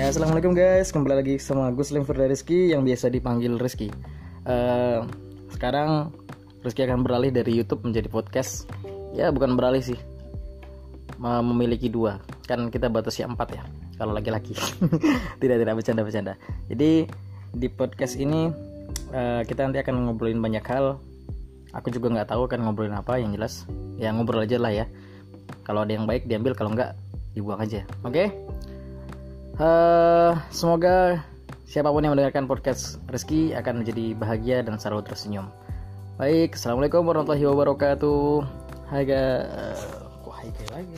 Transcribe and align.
Assalamualaikum 0.00 0.56
guys, 0.56 0.88
kembali 0.96 1.20
lagi 1.20 1.34
sama 1.36 1.68
Gus 1.76 1.92
Limfer 1.92 2.16
Rizky 2.16 2.72
yang 2.72 2.88
biasa 2.88 3.12
dipanggil 3.12 3.60
Rizky. 3.60 3.92
Uh, 4.48 5.04
sekarang 5.52 6.08
Rizky 6.64 6.88
akan 6.88 7.04
beralih 7.04 7.28
dari 7.28 7.52
YouTube 7.52 7.84
menjadi 7.84 8.08
podcast. 8.08 8.64
Ya 9.12 9.28
bukan 9.28 9.60
beralih 9.60 9.84
sih, 9.84 10.00
memiliki 11.20 11.92
dua. 11.92 12.16
Kan 12.48 12.72
kita 12.72 12.88
batasnya 12.88 13.28
empat 13.28 13.60
ya, 13.60 13.62
kalau 14.00 14.16
laki-laki. 14.16 14.56
tidak 15.44 15.60
tidak 15.60 15.74
bercanda 15.76 16.00
bercanda. 16.00 16.32
Jadi 16.72 17.04
di 17.52 17.68
podcast 17.68 18.16
ini 18.16 18.48
uh, 19.12 19.44
kita 19.44 19.68
nanti 19.68 19.84
akan 19.84 20.08
ngobrolin 20.08 20.40
banyak 20.40 20.64
hal. 20.64 20.96
Aku 21.76 21.92
juga 21.92 22.08
nggak 22.08 22.32
tahu 22.32 22.48
kan 22.48 22.64
ngobrolin 22.64 22.96
apa 22.96 23.20
yang 23.20 23.36
jelas. 23.36 23.68
Ya 24.00 24.16
ngobrol 24.16 24.48
aja 24.48 24.56
lah 24.56 24.72
ya. 24.72 24.88
Kalau 25.68 25.84
ada 25.84 25.92
yang 25.92 26.08
baik 26.08 26.24
diambil, 26.24 26.56
kalau 26.56 26.72
nggak 26.72 26.96
dibuang 27.36 27.60
aja. 27.60 27.84
Oke? 28.00 28.16
Okay? 28.16 28.28
Uh, 29.60 30.32
semoga 30.48 31.20
siapa 31.68 31.92
pun 31.92 32.00
yang 32.00 32.16
mendengarkan 32.16 32.48
podcast 32.48 32.96
Rizky 33.12 33.52
akan 33.52 33.84
menjadi 33.84 34.16
bahagia 34.16 34.64
dan 34.64 34.80
selalu 34.80 35.04
tersenyum. 35.04 35.52
Baik, 36.16 36.56
assalamualaikum 36.56 37.04
warahmatullahi 37.04 37.44
wabarakatuh. 37.44 38.40
Hai 38.88 39.04
guys, 39.04 39.52
uh, 40.24 40.32
hai 40.32 40.48
lagi. 40.72 40.96